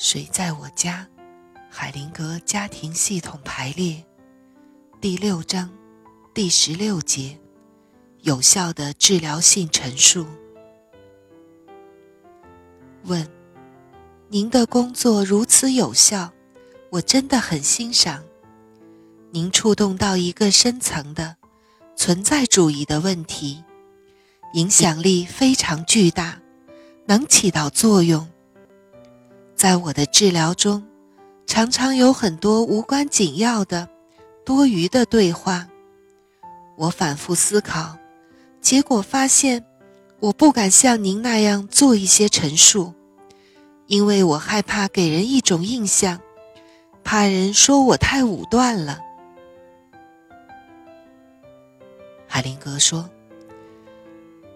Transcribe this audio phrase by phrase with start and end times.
[0.00, 1.04] 谁在我家？
[1.68, 4.00] 海灵格家庭系统排列
[5.00, 5.68] 第六章
[6.32, 7.36] 第十六节：
[8.20, 10.24] 有效的治疗性陈述。
[13.06, 13.28] 问：
[14.28, 16.32] 您的工作如此有效，
[16.90, 18.22] 我真的很欣赏。
[19.32, 21.36] 您触动到一个深层的
[21.96, 23.64] 存在主义的问题，
[24.52, 26.40] 影响力非常巨大，
[27.06, 28.30] 能起到作用。
[29.58, 30.86] 在我的治疗中，
[31.44, 33.88] 常常有很多无关紧要的、
[34.44, 35.66] 多余的对话。
[36.76, 37.98] 我反复思考，
[38.60, 39.64] 结果发现，
[40.20, 42.94] 我不敢像您那样做一些陈述，
[43.88, 46.20] 因为我害怕给人一种印象，
[47.02, 49.00] 怕人说我太武断了。
[52.28, 53.10] 海灵格说：“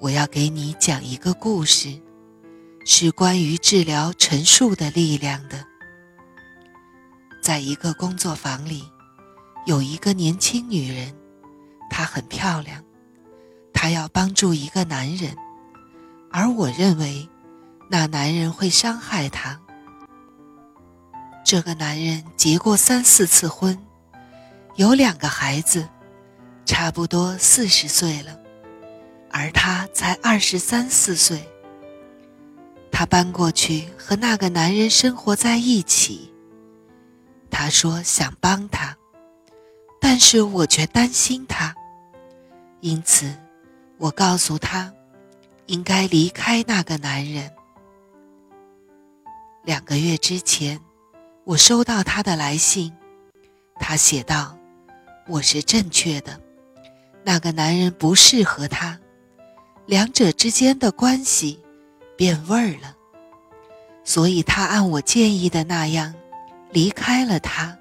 [0.00, 2.00] 我要给你讲一个故事。”
[2.88, 5.66] 是关于治疗陈述的力量的。
[7.42, 8.84] 在一个工作坊里，
[9.66, 11.12] 有一个年轻女人，
[11.90, 12.80] 她很漂亮，
[13.74, 15.36] 她要帮助一个男人，
[16.30, 17.28] 而我认为
[17.90, 19.60] 那男人会伤害她。
[21.44, 23.76] 这个男人结过三四次婚，
[24.76, 25.88] 有两个孩子，
[26.64, 28.38] 差不多四十岁了，
[29.32, 31.44] 而他才二十三四岁。
[32.98, 36.32] 他搬过去和那个男人生活在一起。
[37.50, 38.96] 他说想帮他，
[40.00, 41.74] 但是我却担心他，
[42.80, 43.30] 因此
[43.98, 44.90] 我告诉他
[45.66, 47.52] 应该离开那个男人。
[49.64, 50.80] 两个月之前，
[51.44, 52.90] 我收到他的来信，
[53.78, 54.56] 他写道
[55.28, 56.40] ：“我是正确的，
[57.22, 58.98] 那个男人不适合他，
[59.84, 61.60] 两者之间的关系。”
[62.16, 62.96] 变味儿了，
[64.04, 66.14] 所以他按我建议的那样
[66.70, 67.76] 离开了他。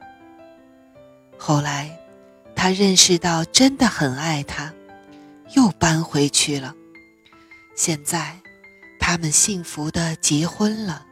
[1.38, 1.98] 后来，
[2.56, 4.74] 他认识到真的很爱他，
[5.56, 6.74] 又搬回去了。
[7.76, 8.40] 现在，
[9.00, 11.06] 他们幸福的结婚了。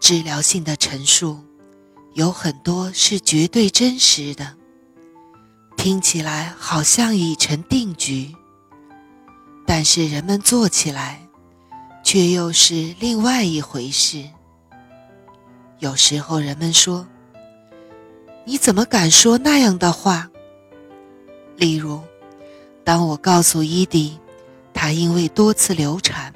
[0.00, 1.42] 治疗性的陈述
[2.14, 4.54] 有很多是绝对真实的，
[5.76, 8.34] 听起来好像已成定局。
[9.66, 11.26] 但是人们做起来，
[12.04, 14.28] 却又是另外一回事。
[15.78, 17.06] 有时候人们说
[18.44, 20.30] ：“你怎么敢说那样的话？”
[21.56, 22.02] 例如，
[22.84, 24.18] 当我告诉伊迪，
[24.72, 26.34] 他因为多次流产，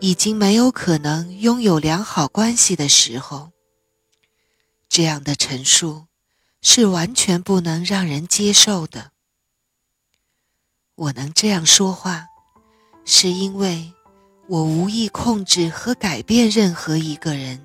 [0.00, 3.50] 已经没有可能拥有良好关系的时候，
[4.88, 6.06] 这样的陈述
[6.60, 9.12] 是完全不能让人接受的。
[10.94, 12.28] 我能这样说话。
[13.04, 13.92] 是因为
[14.46, 17.60] 我无意控制和改变任何一个人。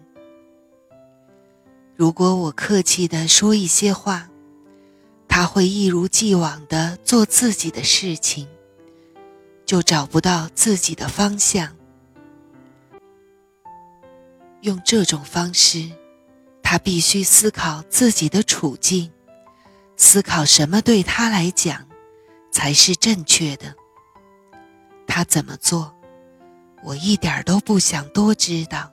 [1.95, 4.29] 如果我客气的说一些话，
[5.27, 8.47] 他会一如既往的做自己的事情，
[9.65, 11.75] 就找不到自己的方向。
[14.61, 15.89] 用这种方式，
[16.61, 19.11] 他必须思考自己的处境，
[19.95, 21.85] 思考什么对他来讲
[22.51, 23.75] 才是正确的。
[25.09, 25.91] 他怎么做，
[26.83, 28.91] 我一点都不想多知道，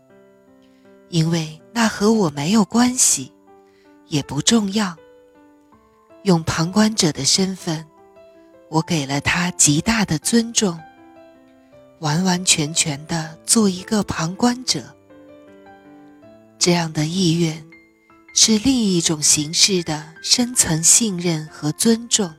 [1.10, 3.30] 因为那和我没有关系，
[4.06, 4.96] 也不重要。
[6.22, 7.86] 用旁观者的身份，
[8.70, 10.80] 我给了他极大的尊重，
[12.00, 14.82] 完完全全的做一个旁观者。
[16.58, 17.62] 这样的意愿，
[18.34, 22.32] 是另一种形式的深层信任和尊重。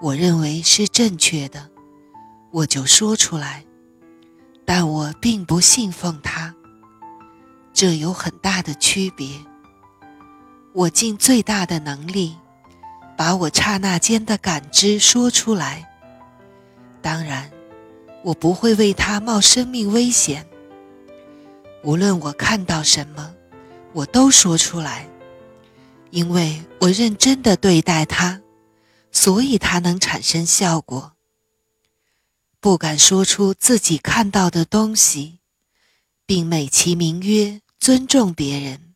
[0.00, 1.68] 我认为是正确的，
[2.52, 3.64] 我就说出来，
[4.64, 6.54] 但我并不信奉它。
[7.72, 9.28] 这有很大的区别。
[10.72, 12.36] 我尽最大的能力，
[13.16, 15.88] 把我刹那间的感知说出来。
[17.02, 17.50] 当然，
[18.22, 20.46] 我不会为他冒生命危险。
[21.82, 23.34] 无论我看到什么，
[23.92, 25.08] 我都说出来，
[26.10, 28.40] 因为我认真的对待它。
[29.20, 31.14] 所以它能产生效果。
[32.60, 35.40] 不敢说出自己看到的东西，
[36.24, 38.94] 并美其名曰尊重别人，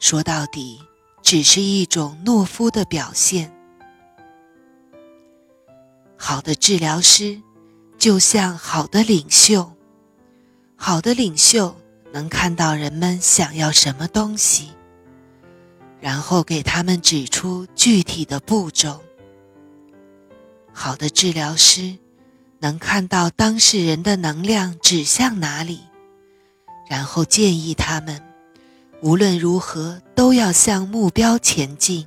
[0.00, 0.80] 说到底
[1.22, 3.54] 只是一种懦夫的表现。
[6.16, 7.40] 好的治疗师
[8.00, 9.72] 就像好的领袖，
[10.74, 11.76] 好的领袖
[12.12, 14.70] 能看到人们想要什么东西，
[16.00, 19.00] 然后给他们指出具体的步骤。
[20.72, 21.98] 好的治疗师
[22.58, 25.80] 能看到当事人的能量指向哪里，
[26.88, 28.22] 然后建议他们
[29.02, 32.06] 无论如何都要向目标前进。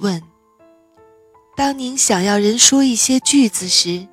[0.00, 0.22] 问：
[1.56, 4.06] 当您想要人说一些句子时，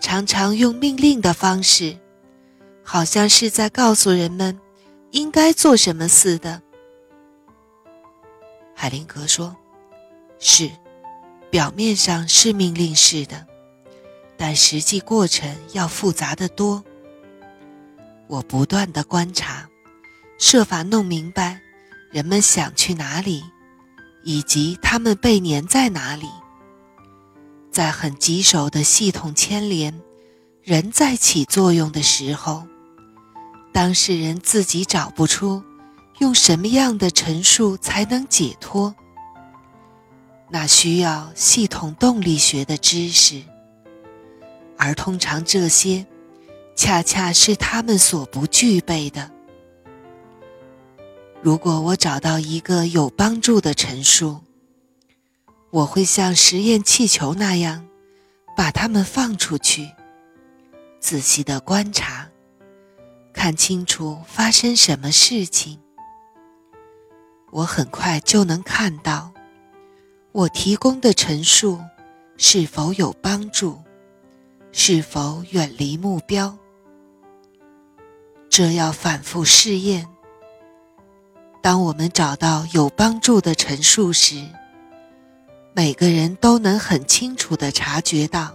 [0.00, 1.98] 常常用命令的方式，
[2.82, 4.58] 好像是在告诉人们
[5.10, 6.62] 应该做什么似的。
[8.74, 9.54] 海灵格说
[10.40, 10.70] ：“是。”
[11.50, 13.44] 表面上是命令式的，
[14.36, 16.84] 但实际过程要复杂的多。
[18.28, 19.68] 我不断的观察，
[20.38, 21.60] 设法弄明白
[22.12, 23.42] 人们想去哪里，
[24.22, 26.28] 以及他们被粘在哪里。
[27.72, 30.00] 在很棘手的系统牵连、
[30.62, 32.64] 人在起作用的时候，
[33.72, 35.64] 当事人自己找不出
[36.20, 38.94] 用什么样的陈述才能解脱。
[40.52, 43.40] 那需要系统动力学的知识，
[44.76, 46.04] 而通常这些
[46.74, 49.30] 恰恰是他们所不具备的。
[51.40, 54.40] 如果我找到一个有帮助的陈述，
[55.70, 57.86] 我会像实验气球那样
[58.56, 59.88] 把它们放出去，
[60.98, 62.28] 仔细的观察，
[63.32, 65.78] 看清楚发生什么事情。
[67.52, 69.32] 我很快就能看到。
[70.32, 71.80] 我提供的陈述
[72.36, 73.82] 是否有帮助？
[74.70, 76.56] 是否远离目标？
[78.48, 80.06] 这要反复试验。
[81.60, 84.46] 当我们找到有帮助的陈述时，
[85.74, 88.54] 每个人都能很清楚地察觉到，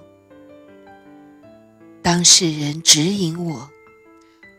[2.01, 3.69] 当事人指引我，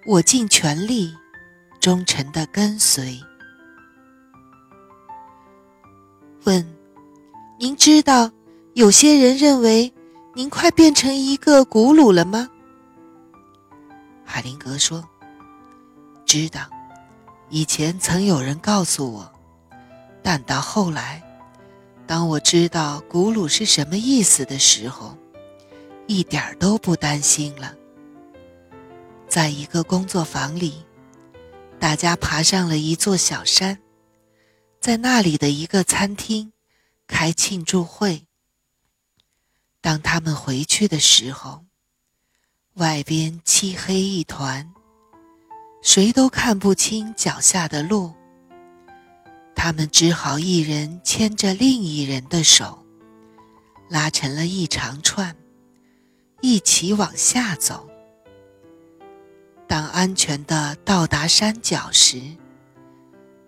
[0.06, 1.14] 我尽全力、
[1.80, 3.18] 忠诚地跟随。
[6.44, 6.75] 问。
[7.58, 8.30] 您知道，
[8.74, 9.90] 有些人认为
[10.34, 12.50] 您快变成一个古鲁了吗？
[14.26, 15.02] 海灵格说
[16.26, 16.60] ：“知道，
[17.48, 19.32] 以前曾有人告诉我，
[20.22, 21.22] 但到后来，
[22.06, 25.16] 当我知道古鲁是什么意思的时候，
[26.06, 27.74] 一点儿都不担心了。”
[29.26, 30.84] 在一个工作坊里，
[31.78, 33.78] 大家爬上了一座小山，
[34.78, 36.52] 在那里的一个餐厅。
[37.06, 38.26] 开庆祝会。
[39.80, 41.64] 当他们回去的时候，
[42.74, 44.72] 外边漆黑一团，
[45.82, 48.12] 谁都看不清脚下的路。
[49.54, 52.84] 他们只好一人牵着另一人的手，
[53.88, 55.34] 拉成了一长串，
[56.40, 57.88] 一起往下走。
[59.66, 62.20] 当安全的到达山脚时，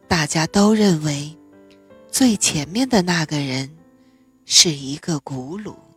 [0.08, 1.38] 大家都认为。
[2.19, 3.70] 最前面的那个人
[4.44, 5.88] 是一个古鲁。